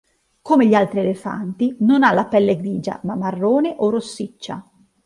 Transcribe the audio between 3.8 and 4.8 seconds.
rossiccia.